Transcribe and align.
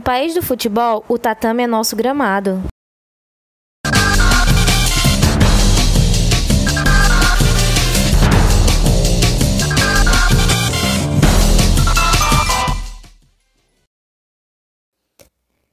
No 0.00 0.04
país 0.04 0.32
do 0.32 0.40
futebol, 0.40 1.04
o 1.06 1.18
tatame 1.18 1.64
é 1.64 1.66
nosso 1.66 1.94
gramado. 1.94 2.62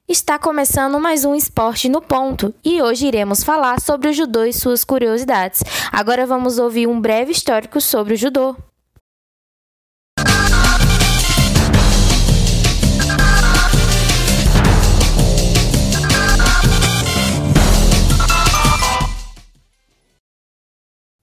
Está 0.10 0.38
começando 0.38 1.00
mais 1.00 1.24
um 1.24 1.34
Esporte 1.34 1.88
no 1.88 2.02
Ponto 2.02 2.54
e 2.66 2.82
hoje 2.82 3.08
iremos 3.08 3.46
falar 3.46 3.80
sobre 3.80 4.10
o 4.10 4.14
judô 4.14 4.44
e 4.44 4.52
suas 4.52 4.84
curiosidades. 4.84 5.64
Agora 5.90 6.26
vamos 6.26 6.60
ouvir 6.60 6.86
um 6.86 7.00
breve 7.00 7.32
histórico 7.32 7.80
sobre 7.80 8.16
o 8.16 8.18
judô. 8.18 8.58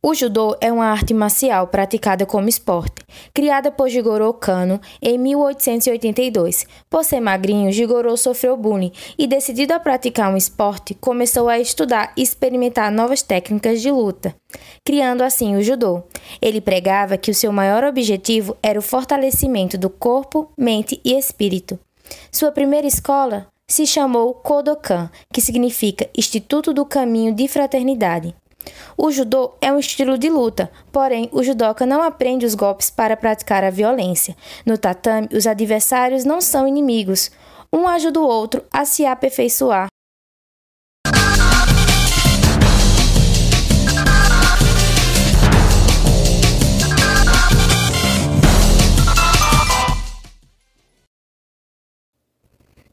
O 0.07 0.13
judô 0.13 0.55
é 0.61 0.71
uma 0.71 0.85
arte 0.85 1.15
marcial 1.15 1.67
praticada 1.69 2.27
como 2.27 2.47
esporte, 2.47 3.03
criada 3.33 3.71
por 3.71 3.89
Jigoro 3.89 4.30
Kano 4.35 4.79
em 5.01 5.17
1882. 5.17 6.67
Por 6.91 7.03
ser 7.03 7.21
magrinho, 7.21 7.73
Jigoro 7.73 8.15
sofreu 8.19 8.55
bullying 8.55 8.93
e, 9.17 9.27
decidido 9.27 9.73
a 9.73 9.80
praticar 9.80 10.30
um 10.30 10.37
esporte, 10.37 10.93
começou 10.93 11.49
a 11.49 11.59
estudar 11.59 12.13
e 12.19 12.23
experimentar 12.23 12.93
novas 12.93 13.23
técnicas 13.23 13.80
de 13.80 13.91
luta, 13.91 14.37
criando 14.85 15.23
assim 15.23 15.57
o 15.57 15.63
judô. 15.63 16.02
Ele 16.39 16.61
pregava 16.61 17.16
que 17.16 17.30
o 17.30 17.35
seu 17.35 17.51
maior 17.51 17.83
objetivo 17.83 18.55
era 18.63 18.79
o 18.79 18.83
fortalecimento 18.83 19.79
do 19.79 19.89
corpo, 19.89 20.52
mente 20.55 21.01
e 21.02 21.15
espírito. 21.15 21.79
Sua 22.30 22.52
primeira 22.52 22.87
escola 22.87 23.46
se 23.66 23.87
chamou 23.87 24.35
Kodokan, 24.35 25.11
que 25.33 25.41
significa 25.41 26.11
Instituto 26.15 26.74
do 26.74 26.85
Caminho 26.85 27.35
de 27.35 27.49
Fraternidade. 27.49 28.35
O 28.96 29.10
judô 29.10 29.52
é 29.60 29.73
um 29.73 29.78
estilo 29.78 30.16
de 30.16 30.28
luta, 30.28 30.70
porém 30.92 31.28
o 31.32 31.42
judoca 31.42 31.84
não 31.84 32.02
aprende 32.02 32.46
os 32.46 32.54
golpes 32.54 32.90
para 32.90 33.16
praticar 33.16 33.64
a 33.64 33.70
violência. 33.70 34.37
No 34.64 34.78
tatame, 34.78 35.28
os 35.32 35.46
adversários 35.46 36.24
não 36.24 36.40
são 36.40 36.66
inimigos. 36.66 37.30
Um 37.72 37.88
ajuda 37.88 38.20
o 38.20 38.26
outro 38.26 38.62
a 38.72 38.84
se 38.84 39.04
aperfeiçoar. 39.04 39.88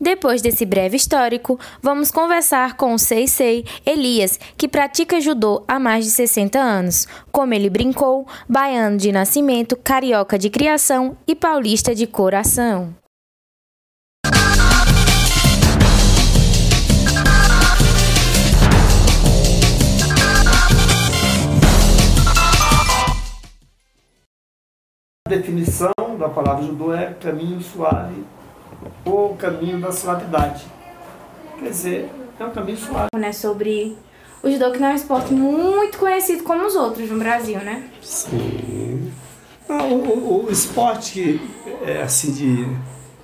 Depois 0.01 0.41
desse 0.41 0.65
breve 0.65 0.97
histórico, 0.97 1.59
vamos 1.79 2.09
conversar 2.09 2.75
com 2.75 2.95
o 2.95 2.97
Seisei 2.97 3.63
Elias, 3.85 4.39
que 4.57 4.67
pratica 4.67 5.21
judô 5.21 5.63
há 5.67 5.77
mais 5.77 6.05
de 6.05 6.09
60 6.09 6.57
anos. 6.57 7.07
Como 7.31 7.53
ele 7.53 7.69
brincou, 7.69 8.25
baiano 8.49 8.97
de 8.97 9.11
nascimento, 9.11 9.77
carioca 9.77 10.39
de 10.39 10.49
criação 10.49 11.15
e 11.27 11.35
paulista 11.35 11.93
de 11.93 12.07
coração. 12.07 12.95
A 25.27 25.29
definição 25.29 25.91
da 26.17 26.27
palavra 26.27 26.65
judô 26.65 26.91
é 26.91 27.13
caminho 27.13 27.61
suave 27.61 28.25
o 29.05 29.35
caminho 29.37 29.79
da 29.79 29.91
suavidade. 29.91 30.65
Quer 31.59 31.69
dizer, 31.69 32.09
é 32.39 32.45
um 32.45 32.51
caminho 32.51 32.77
suave. 32.77 33.07
Né, 33.15 33.31
sobre 33.31 33.97
o 34.43 34.49
judô, 34.49 34.71
que 34.71 34.79
não 34.79 34.87
é 34.87 34.91
um 34.91 34.95
esporte 34.95 35.33
muito 35.33 35.97
conhecido 35.97 36.43
como 36.43 36.65
os 36.65 36.75
outros 36.75 37.09
no 37.09 37.19
Brasil, 37.19 37.59
né? 37.59 37.83
Sim. 38.01 39.11
Ah, 39.69 39.83
o, 39.83 39.95
o, 39.95 40.45
o, 40.47 40.51
esporte 40.51 41.13
que, 41.13 41.49
é, 41.85 42.01
assim, 42.01 42.31
de, 42.31 42.77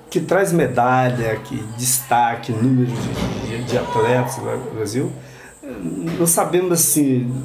que 0.10 0.20
traz 0.20 0.54
medalha, 0.54 1.36
que 1.38 1.58
destaque 1.78 2.52
número 2.52 2.92
de, 2.92 3.48
de, 3.48 3.64
de 3.64 3.78
atletas 3.78 4.38
no 4.38 4.72
Brasil, 4.76 5.12
não 6.18 6.28
sabemos 6.28 6.72
assim 6.72 7.44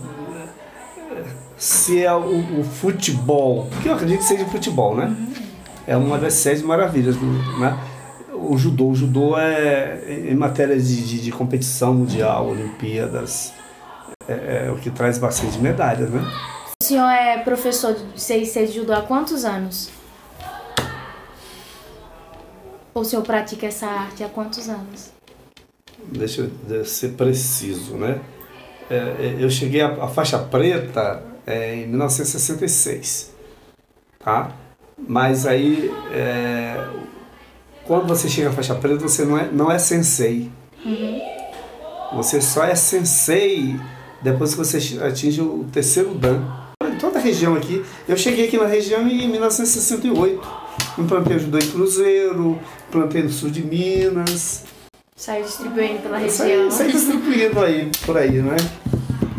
se 1.57 2.05
é 2.05 2.13
o, 2.13 2.61
o, 2.61 2.65
futebol, 2.65 3.69
que 3.81 3.89
eu 3.89 3.95
acredito 3.95 4.19
que 4.19 4.25
seja 4.25 4.45
o 4.45 4.49
futebol, 4.49 4.97
né? 4.97 5.07
Uhum. 5.07 5.33
É 5.87 5.97
uma 5.97 6.19
das 6.19 6.35
sete 6.35 6.65
maravilhas, 6.65 7.17
né? 7.59 7.79
O 8.51 8.59
judô. 8.59 8.89
O 8.89 8.95
judô 8.95 9.39
é 9.39 10.03
em 10.09 10.35
matéria 10.35 10.79
de, 10.79 11.07
de, 11.07 11.21
de 11.21 11.33
competição 11.33 11.95
mundial, 11.95 12.49
Olimpíadas, 12.49 13.53
é, 14.29 14.67
é, 14.67 14.71
o 14.71 14.77
que 14.77 14.91
traz 14.91 15.19
bastante 15.19 15.59
medalhas, 15.59 16.11
né? 16.11 16.23
O 16.83 16.85
senhor 16.85 17.09
é 17.09 17.39
professor 17.39 17.95
de 17.95 18.21
6 18.21 18.55
de 18.55 18.73
judô 18.73 18.93
há 18.93 19.03
quantos 19.03 19.45
anos? 19.45 19.91
Ou 22.95 23.03
o 23.03 23.05
senhor 23.05 23.23
pratica 23.23 23.67
essa 23.67 23.87
arte 23.87 24.23
há 24.23 24.29
quantos 24.29 24.69
anos? 24.69 25.11
Deixa 26.05 26.51
eu 26.69 26.85
ser 26.85 27.11
preciso, 27.11 27.95
né? 27.97 28.21
É, 28.91 28.97
é 28.97 29.37
eu 29.39 29.49
cheguei 29.49 29.81
à 29.81 30.09
faixa 30.09 30.39
preta 30.39 31.23
é, 31.47 31.77
em 31.77 31.87
1966, 31.87 33.33
tá? 34.19 34.53
Mas 34.99 35.47
aí 35.47 35.91
é, 36.13 36.77
quando 37.87 38.07
você 38.07 38.29
chega 38.29 38.49
à 38.49 38.53
faixa 38.53 38.75
preta, 38.75 38.99
você 38.99 39.25
não 39.25 39.39
é, 39.39 39.49
não 39.51 39.71
é 39.71 39.79
sensei. 39.79 40.51
Uhum. 40.85 41.21
Você 42.15 42.41
só 42.41 42.65
é 42.65 42.75
sensei 42.75 43.77
depois 44.23 44.55
que 44.55 44.59
você 44.59 44.79
atinge 45.03 45.41
o 45.41 45.65
terceiro 45.73 46.15
dan. 46.15 46.43
Em 46.85 46.97
toda 46.97 47.19
a 47.19 47.23
região 47.23 47.55
aqui, 47.55 47.85
eu 48.09 48.17
cheguei 48.17 48.47
aqui 48.47 48.57
na 48.57 48.67
região 48.67 49.07
em 49.09 49.29
1968. 49.29 50.63
Implantei 50.99 51.39
judô 51.39 51.59
em 51.59 51.67
Cruzeiro, 51.67 52.59
plantei 52.91 53.23
no 53.23 53.31
sul 53.31 53.51
de 53.51 53.63
Minas. 53.63 54.65
Saiu 55.17 55.45
distribuindo 55.45 56.01
pela 56.01 56.19
região. 56.19 56.71
Saí, 56.71 56.91
distribuindo 56.91 57.61
aí, 57.61 57.91
por 58.05 58.17
aí, 58.17 58.43
né? 58.43 58.57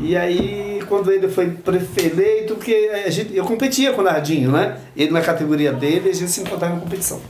E 0.01 0.15
aí, 0.15 0.81
quando 0.87 1.11
ele 1.11 1.27
foi 1.27 1.49
prefeito, 1.49 2.55
porque 2.55 2.89
a 3.05 3.09
gente, 3.09 3.35
eu 3.35 3.43
competia 3.45 3.93
com 3.93 4.01
o 4.01 4.03
Nardinho, 4.03 4.51
né? 4.51 4.77
Ele 4.95 5.11
na 5.11 5.21
categoria 5.21 5.71
dele, 5.71 6.09
a 6.09 6.13
gente 6.13 6.31
se 6.31 6.41
encontrava 6.41 6.75
em 6.75 6.79
competição. 6.79 7.21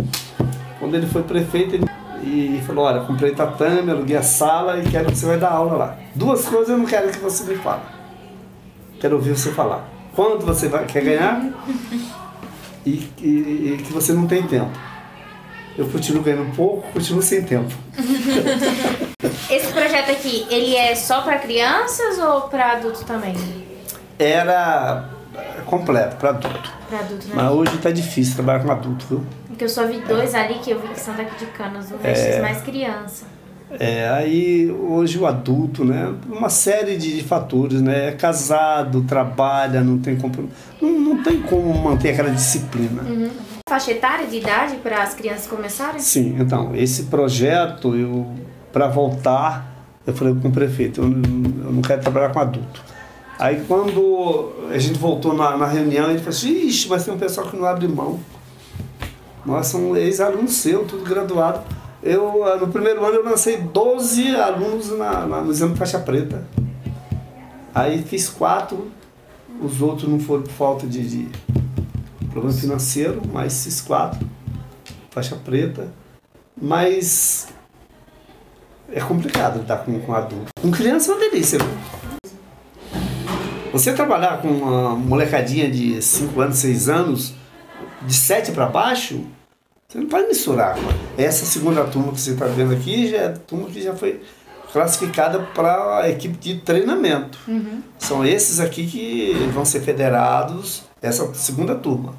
Quando 0.94 1.02
ele 1.06 1.12
foi 1.12 1.24
prefeito, 1.24 1.74
ele 1.74 1.86
e 2.24 2.62
falou, 2.68 2.86
olha, 2.86 3.02
comprei 3.02 3.32
tatame, 3.32 3.90
aluguei 3.90 4.16
a 4.16 4.22
sala 4.22 4.78
e 4.78 4.88
quero 4.88 5.08
que 5.08 5.18
você 5.18 5.26
vai 5.26 5.40
dar 5.40 5.50
aula 5.50 5.76
lá. 5.76 5.98
Duas 6.14 6.46
coisas 6.46 6.70
eu 6.70 6.78
não 6.78 6.86
quero 6.86 7.10
que 7.10 7.18
você 7.18 7.44
me 7.46 7.56
fale. 7.56 7.82
Quero 9.00 9.16
ouvir 9.16 9.36
você 9.36 9.52
falar. 9.52 9.90
Quanto 10.16 10.46
você 10.46 10.68
vai, 10.68 10.86
quer 10.86 11.04
ganhar 11.04 11.50
e, 12.86 13.10
e, 13.20 13.74
e 13.74 13.84
que 13.84 13.92
você 13.92 14.14
não 14.14 14.28
tem 14.28 14.44
tempo. 14.44 14.70
Eu 15.76 15.90
continuo 15.90 16.22
ganhando 16.22 16.56
pouco, 16.56 16.88
continuo 16.94 17.24
sem 17.24 17.42
tempo. 17.42 17.74
Esse 19.50 19.74
projeto 19.74 20.12
aqui, 20.12 20.46
ele 20.52 20.76
é 20.76 20.94
só 20.94 21.22
para 21.22 21.40
crianças 21.40 22.20
ou 22.20 22.42
para 22.42 22.74
adultos 22.74 23.02
também? 23.02 23.36
Era 24.20 25.10
completo, 25.66 26.18
para 26.18 26.30
adulto. 26.30 26.72
Pra 26.88 27.00
adulto 27.00 27.28
né? 27.30 27.34
Mas 27.36 27.52
hoje 27.52 27.78
tá 27.80 27.90
difícil 27.90 28.36
trabalhar 28.36 28.64
com 28.64 28.72
adulto, 28.72 29.06
viu? 29.10 29.26
Porque 29.64 29.66
eu 29.66 29.70
só 29.70 29.88
vi 29.88 30.00
dois 30.00 30.36
ali 30.36 30.56
que 30.56 30.72
eu 30.72 30.80
vi 30.80 30.90
que 30.90 31.00
são 31.00 31.16
daqui 31.16 31.46
de 31.46 31.52
Canas, 31.52 31.90
o 31.90 31.96
é, 32.04 32.42
mais 32.42 32.62
criança. 32.62 33.26
É, 33.80 34.10
aí 34.10 34.70
hoje 34.70 35.18
o 35.18 35.26
adulto, 35.26 35.86
né? 35.86 36.14
Uma 36.30 36.50
série 36.50 36.98
de, 36.98 37.16
de 37.16 37.24
fatores, 37.24 37.82
né? 37.82 38.10
É 38.10 38.12
casado, 38.12 39.04
trabalha, 39.04 39.82
não 39.82 39.98
tem 40.00 40.18
como. 40.18 40.50
Não, 40.82 41.00
não 41.00 41.24
tem 41.24 41.42
como 41.42 41.74
manter 41.74 42.10
aquela 42.10 42.30
disciplina. 42.30 43.04
Uhum. 43.04 43.30
Faixa 43.68 43.92
etária 43.92 44.28
de 44.28 44.38
idade 44.38 44.76
para 44.78 45.02
as 45.02 45.14
crianças 45.14 45.48
começarem? 45.48 46.00
Sim, 46.00 46.36
então, 46.40 46.76
esse 46.76 47.04
projeto, 47.04 47.96
eu 47.96 48.28
para 48.72 48.88
voltar, 48.90 49.88
eu 50.06 50.14
falei 50.14 50.36
com 50.36 50.50
o 50.50 50.52
prefeito, 50.52 51.00
eu, 51.00 51.06
eu 51.06 51.72
não 51.72 51.82
quero 51.82 52.02
trabalhar 52.02 52.34
com 52.34 52.40
adulto. 52.40 52.84
Aí 53.40 53.64
quando 53.68 54.52
a 54.74 54.78
gente 54.78 55.00
voltou 55.00 55.34
na, 55.34 55.56
na 55.56 55.68
reunião, 55.68 56.10
ele 56.10 56.20
falou 56.20 56.32
assim, 56.32 56.68
ixi, 56.68 56.90
mas 56.90 57.06
tem 57.06 57.14
um 57.14 57.18
pessoal 57.18 57.48
que 57.48 57.56
não 57.56 57.66
abre 57.66 57.88
mão. 57.88 58.20
Nós 59.46 59.68
somos 59.68 59.98
ex-alunos 59.98 60.54
seu, 60.54 60.86
tudo 60.86 61.04
graduado. 61.04 61.64
Eu, 62.02 62.46
ah, 62.46 62.58
no 62.58 62.68
primeiro 62.68 63.06
ano 63.06 63.16
eu 63.16 63.26
lancei 63.26 63.58
12 63.58 64.36
alunos 64.36 64.98
na, 64.98 65.26
na, 65.26 65.42
no 65.42 65.52
exame 65.52 65.76
faixa 65.76 66.00
preta. 66.00 66.46
Aí 67.74 68.04
fiz 68.04 68.30
quatro, 68.30 68.92
os 69.62 69.82
outros 69.82 70.10
não 70.10 70.20
foram 70.20 70.44
por 70.44 70.52
falta 70.52 70.86
de, 70.86 71.08
de 71.08 71.30
problema 72.30 72.56
financeiro, 72.56 73.22
mas 73.32 73.64
fiz 73.64 73.82
quatro, 73.82 74.28
faixa 75.10 75.36
preta. 75.36 75.88
Mas 76.62 77.48
é 78.92 79.00
complicado 79.00 79.60
lidar 79.60 79.78
com, 79.84 80.00
com 80.00 80.14
adulto. 80.14 80.52
Com 80.62 80.72
criança 80.72 81.12
é 81.12 81.16
uma 81.16 81.30
delícia? 81.30 81.60
Você 83.72 83.92
trabalhar 83.92 84.40
com 84.40 84.50
uma 84.50 84.96
molecadinha 84.96 85.70
de 85.70 86.00
5 86.00 86.40
anos, 86.40 86.58
6 86.58 86.90
anos, 86.90 87.34
de 88.06 88.14
7 88.14 88.52
para 88.52 88.66
baixo, 88.66 89.26
Você 89.88 90.00
não 90.00 90.08
pode 90.08 90.28
misturar. 90.28 90.76
Essa 91.18 91.46
segunda 91.46 91.84
turma 91.86 92.14
que 92.14 92.20
você 92.20 92.32
está 92.32 92.46
vendo 92.46 92.74
aqui 92.74 93.10
já 93.10 93.18
é 93.18 93.26
a 93.28 93.34
turma 93.34 93.70
que 93.70 93.82
já 93.82 93.94
foi 93.94 94.22
classificada 94.72 95.40
para 95.54 96.00
a 96.00 96.10
equipe 96.10 96.36
de 96.38 96.62
treinamento. 96.62 97.38
Uhum. 97.48 97.84
São 98.00 98.26
esses 98.26 98.60
aqui 98.60 98.88
que 98.88 99.34
vão 99.54 99.64
ser 99.64 99.82
federados, 99.82 100.84
essa 101.00 101.32
segunda 101.36 101.76
turma. 101.76 102.16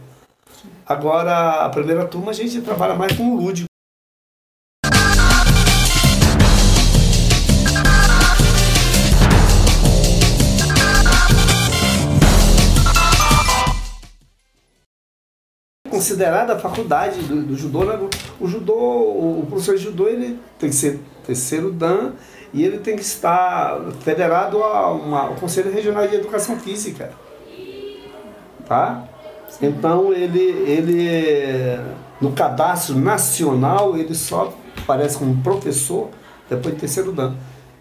Agora, 0.87 1.65
a 1.65 1.69
primeira 1.69 2.05
turma 2.05 2.31
a 2.31 2.35
gente 2.35 2.61
trabalha 2.61 2.95
mais 2.95 3.17
com 3.17 3.31
o 3.31 3.37
lúdico. 3.37 3.69
Considerada 15.95 16.55
a 16.55 16.59
faculdade 16.59 17.21
do, 17.23 17.43
do 17.43 17.57
judô. 17.57 17.85
Né? 17.85 17.99
O 18.41 18.49
judô, 18.49 18.75
o 18.75 19.47
professor 19.49 19.77
de 19.77 19.85
judô, 19.85 20.09
ele 20.09 20.41
tem 20.59 20.69
que 20.69 20.75
ser 20.75 20.99
terceiro 21.25 21.71
dan 21.71 22.13
e 22.53 22.65
ele 22.65 22.79
tem 22.79 22.97
que 22.97 23.03
estar 23.03 23.81
federado 24.01 24.63
a 24.63 24.93
uma, 24.93 25.29
ao 25.29 25.35
Conselho 25.37 25.73
Regional 25.73 26.07
de 26.09 26.17
Educação 26.17 26.59
Física. 26.59 27.13
Tá? 28.67 29.05
Então 29.63 30.13
ele, 30.13 30.41
ele 30.41 31.79
no 32.21 32.33
cadastro 32.33 32.99
nacional 32.99 33.97
ele 33.97 34.15
só 34.15 34.53
aparece 34.83 35.17
como 35.19 35.43
professor 35.43 36.11
depois 36.51 36.75
de 36.75 36.81
terceiro 36.81 37.13
dan. 37.13 37.37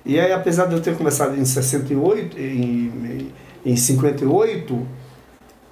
E 0.05 0.19
aí 0.19 0.31
apesar 0.31 0.67
de 0.67 0.75
eu 0.75 0.81
ter 0.81 0.95
começado 0.95 1.35
em 1.35 1.45
68, 1.45 2.37
em, 2.39 3.31
em 3.65 3.75
58, 3.75 4.87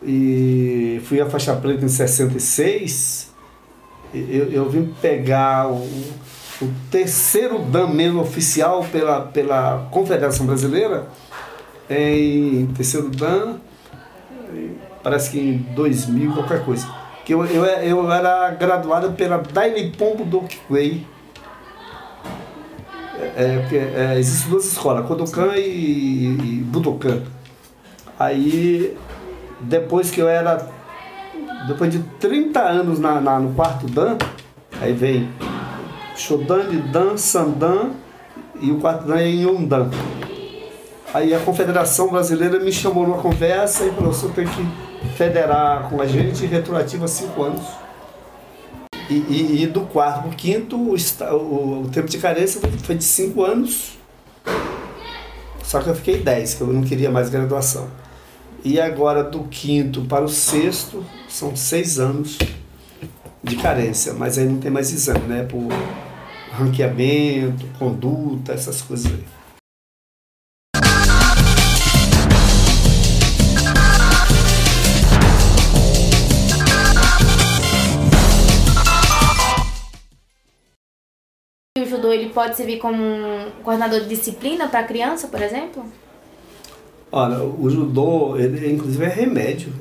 e 0.04 1.02
fui 1.06 1.22
a 1.22 1.30
faixa 1.30 1.56
preta 1.56 1.86
em 1.86 1.90
66, 1.90 3.32
eu, 4.14 4.52
eu 4.52 4.70
vim 4.70 4.94
pegar 5.02 5.68
o, 5.68 5.86
o 6.62 6.74
terceiro 6.90 7.60
dan 7.60 7.88
mesmo 7.88 8.22
oficial 8.22 8.86
pela, 8.92 9.22
pela 9.22 9.88
Confederação 9.92 10.46
Brasileira, 10.46 11.08
em 11.90 12.66
terceiro 12.68 13.10
dan, 13.10 13.58
parece 15.04 15.32
que 15.32 15.40
em 15.40 15.58
2000, 15.76 16.34
qualquer 16.34 16.66
coisa. 16.66 16.88
Que 17.24 17.34
eu, 17.34 17.46
eu, 17.46 17.64
eu 17.66 18.12
era 18.12 18.50
graduado 18.52 19.12
pela 19.12 19.38
Dainippon 19.38 20.16
Budokai. 20.16 21.06
É, 23.36 23.44
é, 23.72 24.14
é, 24.16 24.20
existem 24.20 24.50
duas 24.50 24.66
escolas, 24.66 25.06
Kodokan 25.06 25.56
e, 25.56 26.26
e 26.26 26.64
Budokan. 26.66 27.22
Aí 28.18 28.98
depois 29.64 30.12
que 30.12 30.22
eu 30.22 30.28
era. 30.28 30.68
Depois 31.68 31.92
de 31.92 32.00
30 32.20 32.60
anos 32.60 33.00
na, 33.00 33.22
na 33.22 33.40
no 33.40 33.54
quarto 33.54 33.86
Dan, 33.86 34.18
aí 34.82 34.94
vem 34.94 35.30
Shodan 36.16 36.70
de 36.70 36.78
Dan, 36.78 37.18
Sandan 37.18 37.92
e 38.60 38.72
o 38.72 38.80
quarto 38.80 39.06
Dan 39.06 39.20
é 39.20 39.28
Yondan. 39.28 39.90
Aí 41.14 41.34
a 41.34 41.40
Confederação 41.40 42.10
Brasileira 42.10 42.60
me 42.60 42.72
chamou 42.72 43.06
numa 43.06 43.22
conversa 43.22 43.86
e 43.86 43.92
falou: 43.92 44.14
você 44.14 44.28
tem 44.30 44.46
que 44.48 45.08
federar 45.18 45.90
com 45.90 46.02
a 46.02 46.06
gente 46.06 46.46
retroativo 46.46 47.06
a 47.06 47.08
cinco 47.08 47.44
anos. 47.44 47.62
E, 49.10 49.14
e, 49.14 49.64
e 49.64 49.68
do 49.68 49.82
quarto 49.82 50.22
para 50.22 50.30
o 50.30 50.36
quinto, 50.36 50.78
o, 50.78 50.96
o, 50.96 51.82
o, 51.82 51.90
tempo 51.90 52.08
de 52.08 52.18
carência 52.18 52.62
foi 52.84 52.96
de 52.96 53.04
cinco 53.04 53.44
anos. 53.44 53.98
Só 55.64 55.82
que 55.82 55.90
eu 55.90 55.96
fiquei 55.96 56.18
dez, 56.22 56.54
que 56.54 56.62
eu 56.62 56.68
não 56.68 56.82
queria 56.82 57.12
mais 57.12 57.30
graduação. 57.30 57.88
E 58.64 58.80
agora 58.80 59.24
do 59.24 59.46
quinto 59.46 60.02
para 60.02 60.24
o 60.24 60.30
sexto 60.30 61.04
são 61.28 61.56
seis 61.56 62.00
anos 62.00 62.38
de 63.44 63.56
carência, 63.56 64.14
mas 64.14 64.38
aí 64.38 64.46
não 64.46 64.60
tem 64.60 64.70
mais 64.70 64.94
exame, 64.94 65.26
né? 65.28 65.44
Por 65.44 65.68
ranqueamento, 66.52 67.66
conduta, 67.80 68.54
essas 68.54 68.84
coisas 68.84 69.12
aí. 69.12 69.26
O 81.80 81.86
judô 81.86 82.14
ele 82.14 82.30
pode 82.30 82.56
servir 82.56 82.78
como 82.78 83.02
um 83.02 83.52
coordenador 83.64 84.02
de 84.02 84.10
disciplina 84.10 84.68
para 84.68 84.84
criança, 84.84 85.28
por 85.28 85.42
exemplo? 85.42 85.84
Olha, 87.12 87.44
o 87.44 87.70
judô, 87.70 88.38
ele 88.38 88.72
inclusive 88.72 89.04
é 89.04 89.10
remédio. 89.10 89.74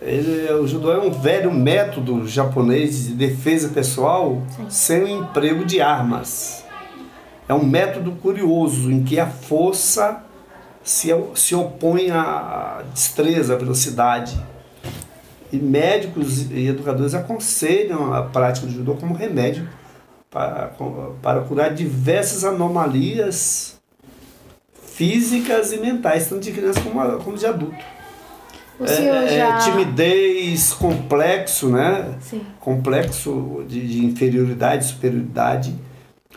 Ele, 0.00 0.52
o 0.52 0.66
judô 0.66 0.92
é 0.92 0.98
um 0.98 1.10
velho 1.10 1.52
método 1.52 2.26
japonês 2.26 3.06
de 3.06 3.14
defesa 3.14 3.68
pessoal 3.68 4.42
Sim. 4.56 4.66
sem 4.68 5.02
o 5.02 5.08
emprego 5.08 5.64
de 5.64 5.80
armas. 5.80 6.64
É 7.48 7.54
um 7.54 7.64
método 7.64 8.12
curioso 8.12 8.90
em 8.92 9.02
que 9.02 9.18
a 9.18 9.26
força 9.26 10.24
se, 10.84 11.08
se 11.34 11.54
opõe 11.54 12.10
à 12.10 12.82
destreza, 12.92 13.54
à 13.54 13.56
velocidade. 13.56 14.40
E 15.52 15.56
médicos 15.56 16.50
e 16.50 16.68
educadores 16.68 17.14
aconselham 17.14 18.14
a 18.14 18.22
prática 18.22 18.66
do 18.66 18.72
judô 18.72 18.94
como 18.94 19.14
remédio 19.14 19.68
para, 20.30 20.72
para 21.20 21.40
curar 21.42 21.74
diversas 21.74 22.44
anomalias 22.44 23.81
físicas 24.94 25.72
e 25.72 25.78
mentais, 25.78 26.28
tanto 26.28 26.42
de 26.42 26.52
criança 26.52 26.80
como, 26.80 27.18
como 27.18 27.36
de 27.36 27.46
adulto. 27.46 27.84
Senhor 28.86 29.14
é, 29.14 29.24
é 29.24 29.38
já... 29.38 29.56
é, 29.56 29.58
timidez, 29.58 30.72
complexo, 30.72 31.68
né? 31.68 32.16
Sim. 32.20 32.42
Complexo 32.58 33.64
de, 33.68 33.86
de, 33.86 34.04
inferioridade, 34.04 34.86
superioridade, 34.86 35.74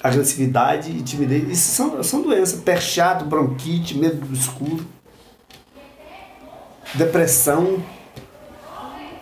agressividade 0.04 0.92
e 0.92 1.02
timidez. 1.02 1.50
Isso 1.50 1.72
são, 1.72 2.04
são 2.04 2.22
doenças. 2.22 2.60
Pé 2.62 2.80
chato, 2.80 3.26
bronquite, 3.26 3.98
medo 3.98 4.18
do 4.18 4.34
escuro, 4.34 4.86
depressão. 6.94 7.84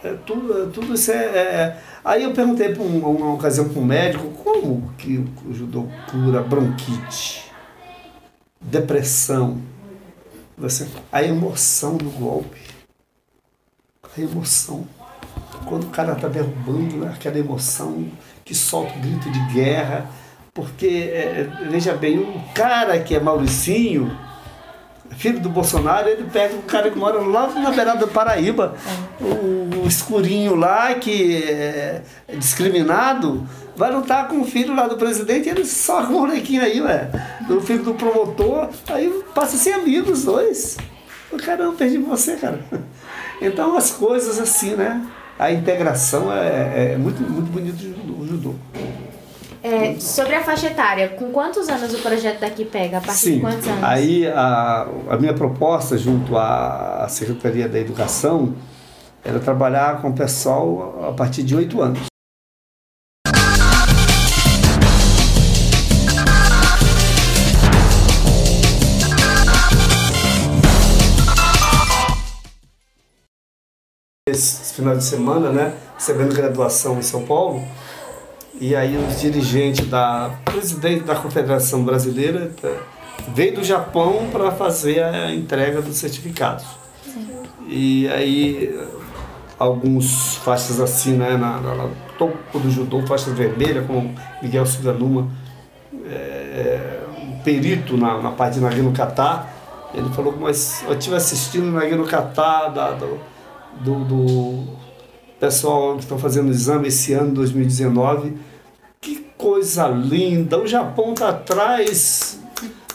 É, 0.04 0.16
tudo, 0.26 0.70
tudo 0.72 0.94
isso 0.96 1.12
é, 1.12 1.16
é... 1.16 1.78
Aí 2.04 2.24
eu 2.24 2.34
perguntei 2.34 2.74
para 2.74 2.84
um, 2.84 3.00
uma 3.00 3.34
ocasião 3.34 3.70
para 3.70 3.80
um 3.80 3.86
médico 3.86 4.28
como 4.44 4.94
que 4.98 5.24
o 5.48 5.54
judô 5.54 5.88
cura 6.12 6.42
bronquite 6.42 7.53
depressão, 8.63 9.62
você, 10.57 10.88
a 11.12 11.24
emoção 11.24 11.98
do 11.98 12.10
golpe. 12.10 12.62
A 14.15 14.22
emoção. 14.22 14.88
Quando 15.65 15.86
o 15.86 15.89
cara 15.89 16.13
está 16.13 16.27
derrubando, 16.27 16.98
né, 16.98 17.12
aquela 17.13 17.39
emoção 17.39 18.10
que 18.46 18.53
solta 18.53 18.98
o 18.98 19.01
grito 19.01 19.32
de 19.32 19.53
guerra. 19.53 20.10
Porque, 20.53 20.86
é, 20.86 21.41
é, 21.41 21.67
veja 21.70 21.93
bem, 21.96 22.20
o 22.20 22.43
cara 22.53 23.00
que 23.00 23.15
é 23.15 23.20
Mauricinho, 23.20 24.15
filho 25.17 25.39
do 25.39 25.50
Bolsonaro, 25.50 26.10
ele 26.10 26.25
pega 26.32 26.55
um 26.55 26.62
cara 26.62 26.89
que 26.89 26.98
mora 26.98 27.20
lá 27.20 27.48
na 27.48 27.72
beirada 27.72 28.00
do 28.00 28.08
Paraíba, 28.08 28.75
o, 29.20 29.84
o 29.84 29.88
escurinho 29.88 30.55
lá, 30.55 30.93
que 30.96 31.43
é 31.43 32.01
discriminado, 32.38 33.48
vai 33.75 33.91
lutar 33.91 34.27
com 34.27 34.41
o 34.41 34.46
filho 34.46 34.75
lá 34.75 34.88
do 34.88 34.98
presidente 34.98 35.48
e 35.48 35.50
ele 35.50 35.65
só 35.65 36.05
com 36.05 36.13
o 36.13 36.20
molequinho 36.22 36.62
aí, 36.62 36.82
ué. 36.82 37.10
Do 37.48 37.62
filho 37.62 37.84
do 37.84 37.93
promotor, 37.93 38.70
aí 38.89 39.24
passa 39.34 39.55
a 39.55 39.60
ser 39.60 39.74
amigo 39.74 40.12
os 40.12 40.24
dois. 40.24 40.77
O 41.32 41.38
caramba, 41.38 41.74
perdi 41.74 41.98
você, 41.98 42.36
cara. 42.36 42.60
Então 43.41 43.75
as 43.75 43.91
coisas 43.91 44.39
assim, 44.39 44.75
né? 44.75 45.05
A 45.38 45.51
integração 45.51 46.32
é, 46.32 46.93
é 46.93 46.98
muito, 46.98 47.22
muito 47.22 47.51
bonito 47.51 47.75
do 47.75 48.25
judô. 48.27 48.53
É, 49.74 50.00
sobre 50.00 50.36
a 50.36 50.44
faixa 50.44 50.68
etária, 50.68 51.10
com 51.10 51.32
quantos 51.32 51.68
anos 51.70 51.94
o 51.94 51.98
projeto 51.98 52.39
daqui 52.39 52.65
pega? 52.65 53.00
A 53.00 53.01
partir 53.01 53.20
Sim, 53.20 53.36
de 53.36 53.42
quantos 53.42 53.68
anos? 53.68 53.84
Aí 53.84 54.27
a, 54.27 54.88
a 55.10 55.18
minha 55.18 55.34
proposta 55.34 55.98
junto 55.98 56.38
à 56.38 57.08
Secretaria 57.10 57.68
da 57.68 57.80
Educação 57.80 58.53
era 59.24 59.39
trabalhar 59.39 60.01
com 60.01 60.10
o 60.10 60.13
pessoal 60.13 61.08
a 61.10 61.13
partir 61.13 61.44
de 61.44 61.56
oito 61.56 61.82
anos. 61.82 62.13
esse 74.25 74.74
final 74.74 74.96
de 74.96 75.03
semana, 75.03 75.51
né, 75.51 75.74
recebendo 75.96 76.34
graduação 76.34 76.98
em 76.98 77.01
São 77.01 77.24
Paulo, 77.24 77.63
e 78.60 78.75
aí 78.75 78.95
os 78.98 79.19
dirigentes 79.19 79.88
da 79.88 80.31
presidente 80.45 81.03
da 81.03 81.15
Confederação 81.15 81.83
Brasileira 81.83 82.51
tá, 82.62 82.69
veio 83.29 83.55
do 83.55 83.63
Japão 83.63 84.29
para 84.31 84.51
fazer 84.51 85.03
a 85.03 85.33
entrega 85.33 85.81
dos 85.81 85.98
certificados. 85.98 86.65
E 87.67 88.07
aí 88.10 88.77
alguns 89.57 90.36
faixas 90.38 90.79
assim, 90.79 91.13
né, 91.13 91.38
na, 91.38 91.60
na, 91.60 91.89
topo 92.17 92.60
do 92.60 92.69
judô, 92.69 93.01
faixas 93.07 93.33
vermelhas, 93.33 93.86
como 93.88 94.13
Miguel 94.41 94.65
Suganuma, 94.65 95.29
é, 96.05 97.00
um 97.17 97.39
perito 97.39 97.98
na, 97.98 98.22
na 98.22 98.31
parte 98.31 98.55
de 98.55 98.60
Nagano 98.60 98.91
Kata, 98.91 99.48
ele 99.93 100.10
falou, 100.10 100.36
mas 100.39 100.83
eu 100.88 100.93
estive 100.93 101.15
assistindo 101.15 101.72
Nagano 101.72 102.05
Kata 102.05 102.69
da, 102.69 102.91
do, 102.91 103.19
do, 103.81 104.03
do 104.05 104.67
pessoal 105.44 105.96
que 105.96 106.04
estão 106.04 106.18
fazendo 106.18 106.50
exame 106.50 106.88
esse 106.88 107.12
ano, 107.12 107.34
2019. 107.34 108.34
Que 109.02 109.28
coisa 109.38 109.90
linda! 109.90 110.58
O 110.58 110.66
Japão 110.66 111.12
está 111.12 111.30
atrás 111.30 112.40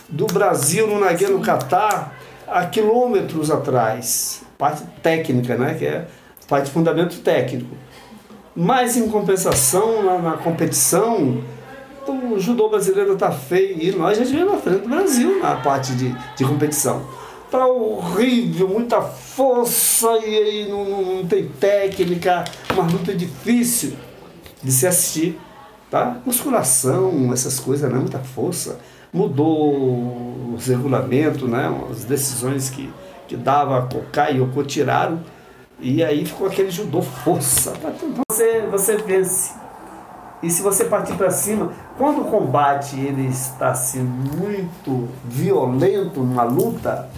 do 0.09 0.25
Brasil 0.25 0.87
no 0.87 0.99
Nagueiro 0.99 1.37
no 1.37 1.45
Catar, 1.45 2.17
há 2.47 2.65
quilômetros 2.65 3.51
atrás. 3.51 4.45
Parte 4.57 4.83
técnica, 5.03 5.59
né? 5.59 5.75
Que 5.75 5.85
é 5.85 6.09
parte 6.49 6.67
de 6.67 6.71
fundamento 6.71 7.19
técnico. 7.19 7.77
Mas 8.57 8.97
em 8.97 9.11
compensação, 9.11 10.03
na, 10.03 10.19
na 10.19 10.37
competição, 10.39 11.43
o 12.07 12.41
judô 12.41 12.71
brasileiro 12.71 13.13
está 13.13 13.31
feio 13.31 13.77
e 13.79 13.93
nós 13.93 14.17
já 14.17 14.25
estivemos 14.25 14.55
na 14.55 14.59
frente 14.59 14.83
do 14.85 14.89
Brasil 14.89 15.39
na 15.43 15.57
parte 15.57 15.95
de, 15.95 16.17
de 16.35 16.45
competição. 16.47 17.07
Tá 17.51 17.67
horrível, 17.67 18.69
muita 18.69 19.01
força 19.01 20.07
e 20.19 20.37
aí 20.37 20.69
não, 20.69 20.85
não, 20.85 21.17
não 21.17 21.27
tem 21.27 21.49
técnica, 21.49 22.45
uma 22.73 22.83
luta 22.83 23.15
difícil 23.15 23.97
de 24.63 24.71
se 24.71 24.87
assistir. 24.87 25.39
Tá? 25.91 26.19
Musculação, 26.27 27.33
essas 27.33 27.59
coisas, 27.59 27.91
né? 27.91 27.99
muita 27.99 28.19
força. 28.19 28.79
Mudou 29.11 30.55
os 30.55 30.67
regulamentos, 30.67 31.49
né? 31.49 31.75
as 31.91 32.05
decisões 32.05 32.69
que, 32.69 32.93
que 33.27 33.37
dava 33.37 33.87
Cocá 33.87 34.31
e 34.31 34.39
Yoko 34.39 34.63
tiraram. 34.65 35.21
E 35.81 36.05
aí 36.05 36.27
ficou 36.27 36.47
aquele 36.47 36.71
judô 36.71 37.01
força. 37.01 37.73
Você, 38.29 38.67
você 38.71 38.97
vence. 38.99 39.55
E 40.43 40.51
se 40.51 40.63
você 40.63 40.85
partir 40.85 41.15
para 41.15 41.31
cima, 41.31 41.73
quando 41.97 42.21
o 42.23 42.25
combate 42.27 42.99
ele 42.99 43.27
está 43.27 43.71
assim 43.71 44.03
muito 44.03 45.09
violento 45.25 46.21
numa 46.21 46.45
luta, 46.45 47.09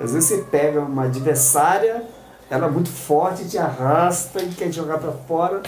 às 0.00 0.12
vezes 0.12 0.28
você 0.28 0.38
pega 0.42 0.80
uma 0.80 1.04
adversária, 1.04 2.04
ela 2.50 2.66
é 2.66 2.70
muito 2.70 2.88
forte, 2.90 3.48
te 3.48 3.58
arrasta 3.58 4.42
e 4.42 4.48
quer 4.48 4.72
jogar 4.72 4.98
para 4.98 5.12
fora, 5.12 5.62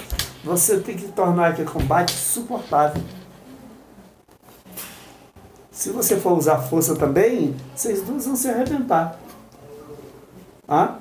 você 0.44 0.78
tem 0.78 0.96
que 0.96 1.08
tornar 1.08 1.50
aquele 1.50 1.68
combate 1.68 2.12
suportável. 2.12 3.02
Se 5.70 5.90
você 5.90 6.16
for 6.16 6.36
usar 6.36 6.58
força 6.58 6.94
também, 6.96 7.54
vocês 7.74 8.02
duas 8.02 8.26
vão 8.26 8.34
se 8.34 8.48
arrebentar. 8.48 9.18
Ah? 10.66 10.96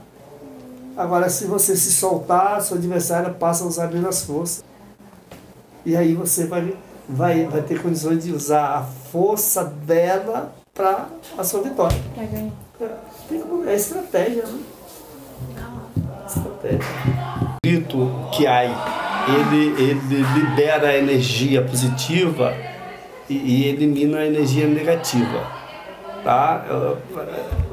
Agora, 0.98 1.30
se 1.30 1.46
você 1.46 1.76
se 1.76 1.92
soltar, 1.92 2.62
seu 2.62 2.78
adversário 2.78 3.34
passa 3.36 3.64
a 3.64 3.68
usar 3.68 3.92
menos 3.92 4.24
força. 4.24 4.64
E 5.86 5.96
aí 5.96 6.14
você 6.14 6.46
vai, 6.46 6.76
vai, 7.08 7.46
vai 7.46 7.62
ter 7.62 7.82
condições 7.82 8.24
de 8.24 8.32
usar 8.32 8.78
a 8.78 8.84
força 8.84 9.64
dela 9.64 10.54
para 10.76 11.08
a 11.38 11.44
sua 11.44 11.62
vitória. 11.62 11.98
Pra 12.14 12.26
ganhar. 12.26 12.52
É, 12.82 13.72
é 13.72 13.76
estratégia, 13.76 14.44
né? 14.46 14.60
Estratégia. 16.28 16.86
O 17.56 17.58
grito 17.66 18.30
que 18.34 18.46
há, 18.46 18.66
ele, 18.66 19.82
ele 19.82 20.24
libera 20.34 20.98
energia 20.98 21.64
positiva 21.64 22.54
e, 23.30 23.36
e 23.36 23.66
elimina 23.70 24.20
a 24.20 24.26
energia 24.28 24.68
negativa. 24.68 25.48
Tá? 26.24 26.66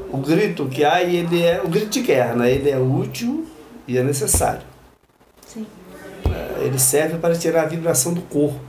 O 0.09 0.17
grito 0.17 0.67
que 0.67 0.85
há, 0.85 1.03
ele 1.03 1.43
é 1.43 1.61
o 1.61 1.67
grito 1.67 1.89
de 1.89 2.01
guerra, 2.01 2.35
né? 2.35 2.51
ele 2.51 2.69
é 2.69 2.77
útil 2.77 3.45
e 3.85 3.97
é 3.97 4.03
necessário. 4.03 4.61
Sim. 5.45 5.67
É, 6.25 6.63
ele 6.65 6.79
serve 6.79 7.17
para 7.17 7.35
tirar 7.35 7.63
a 7.63 7.65
vibração 7.65 8.13
do 8.13 8.21
corpo. 8.21 8.59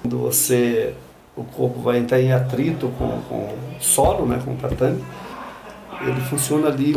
Quando 0.00 0.18
você, 0.18 0.94
o 1.36 1.44
corpo 1.44 1.80
vai 1.80 1.98
entrar 1.98 2.20
em 2.20 2.32
atrito 2.32 2.92
com, 2.98 3.20
com 3.28 3.48
solo, 3.78 4.26
né, 4.26 4.40
com 4.44 4.52
o 4.52 4.56
tatame, 4.56 5.02
ele 6.02 6.20
funciona 6.22 6.68
ali 6.68 6.94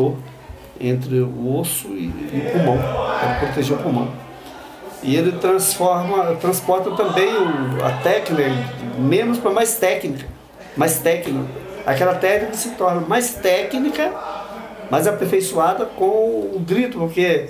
entre 0.80 1.20
o 1.20 1.58
osso 1.58 1.88
e, 1.90 2.06
e 2.06 2.44
o 2.48 2.52
pulmão, 2.52 2.78
para 2.78 3.36
proteger 3.40 3.78
o 3.78 3.82
pulmão. 3.82 4.12
E 5.02 5.16
ele 5.16 5.34
transforma, 5.34 6.36
transporta 6.36 6.92
também 6.92 7.28
o, 7.28 7.86
a 7.86 7.92
técnica, 8.02 8.50
menos 8.98 9.38
para 9.38 9.52
mais 9.52 9.76
técnica, 9.76 10.26
mais 10.78 11.00
técnica. 11.00 11.46
Aquela 11.86 12.16
técnica 12.16 12.54
se 12.54 12.72
torna 12.72 13.02
mais 13.02 13.36
técnica, 13.36 14.14
mais 14.90 15.06
aperfeiçoada 15.06 15.86
com 15.86 16.06
o 16.06 16.64
grito, 16.66 16.98
porque 16.98 17.50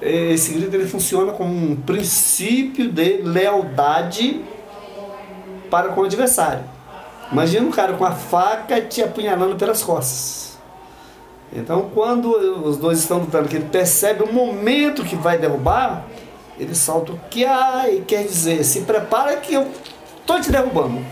esse 0.00 0.52
grito 0.52 0.74
ele 0.74 0.86
funciona 0.86 1.32
como 1.32 1.52
um 1.52 1.76
princípio 1.76 2.90
de 2.90 3.22
lealdade 3.22 4.40
para 5.72 5.88
com 5.88 6.02
o 6.02 6.04
adversário. 6.04 6.64
Imagina 7.32 7.66
um 7.66 7.70
cara 7.70 7.94
com 7.94 8.04
a 8.04 8.10
faca 8.10 8.78
te 8.78 9.02
apunhalando 9.02 9.56
pelas 9.56 9.82
costas. 9.82 10.58
Então, 11.50 11.90
quando 11.94 12.26
os 12.62 12.76
dois 12.76 12.98
estão 12.98 13.20
lutando, 13.20 13.48
que 13.48 13.56
ele 13.56 13.70
percebe 13.70 14.22
o 14.22 14.30
momento 14.30 15.02
que 15.02 15.16
vai 15.16 15.38
derrubar, 15.38 16.04
ele 16.58 16.74
solta 16.74 17.12
o 17.12 17.20
que 17.30 17.46
ai, 17.46 18.04
quer 18.06 18.24
dizer, 18.24 18.62
se 18.64 18.82
prepara 18.82 19.36
que 19.36 19.54
eu 19.54 19.66
tô 20.26 20.38
te 20.38 20.52
derrubando. 20.52 21.02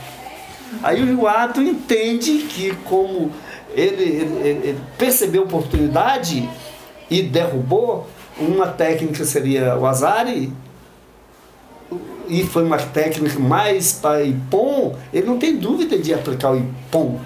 Aí 0.83 1.03
o 1.15 1.27
árbitro 1.27 1.63
entende 1.63 2.43
que 2.43 2.77
como 2.85 3.33
ele, 3.75 4.03
ele, 4.03 4.49
ele 4.49 4.81
percebeu 4.99 5.43
a 5.43 5.45
oportunidade 5.47 6.49
e 7.09 7.23
derrubou, 7.23 8.07
uma 8.39 8.67
técnica 8.67 9.25
seria 9.25 9.75
o 9.79 9.87
azari, 9.87 10.53
e 12.31 12.45
foi 12.45 12.63
uma 12.63 12.79
técnica 12.79 13.39
mais 13.41 13.93
para 13.93 14.23
Ipom, 14.23 14.95
ele 15.13 15.27
não 15.27 15.37
tem 15.37 15.57
dúvida 15.57 15.99
de 15.99 16.15
aplicar 16.15 16.53
o 16.53 16.57
Ipom. 16.57 17.19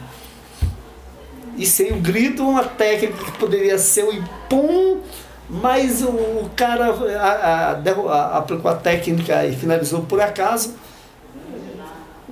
E 1.56 1.66
sem 1.66 1.92
o 1.92 1.96
grito, 1.96 2.42
uma 2.42 2.64
técnica 2.64 3.22
que 3.22 3.38
poderia 3.38 3.78
ser 3.78 4.04
o 4.04 4.12
Ipom, 4.12 5.00
mas 5.48 6.02
o, 6.02 6.50
cara 6.56 6.86
a, 6.86 7.28
a, 7.28 7.70
a, 7.72 8.38
aplicou 8.38 8.70
a 8.70 8.74
técnica 8.74 9.44
e 9.44 9.54
finalizou 9.54 10.02
por 10.02 10.20
acaso. 10.20 10.74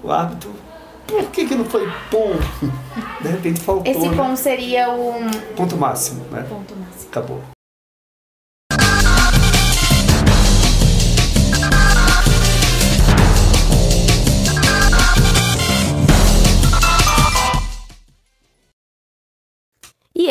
O 0.03 0.11
árbitro, 0.11 0.51
por 1.07 1.25
que, 1.27 1.45
que 1.45 1.55
não 1.55 1.67
foi 1.67 1.89
Pom? 2.11 2.33
De 3.21 3.29
repente 3.29 3.61
faltou. 3.61 3.93
Esse 3.93 4.09
né? 4.09 4.17
pom 4.17 4.35
seria 4.35 4.91
o. 4.91 5.15
Ponto 5.55 5.77
máximo, 5.77 6.25
né? 6.31 6.45
Ponto 6.49 6.75
máximo. 6.75 7.09
Acabou. 7.11 7.41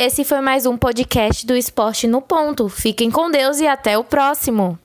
Esse 0.02 0.24
foi 0.24 0.42
mais 0.42 0.66
um 0.66 0.76
podcast 0.76 1.46
do 1.46 1.56
Esporte 1.56 2.08
no 2.08 2.24
Ponto. 2.24 2.68
Fiquem 2.68 3.12
com 3.12 3.30
Deus 3.30 3.60
e 3.60 3.68
até 3.68 4.00
o 4.00 4.04
próximo! 4.04 4.80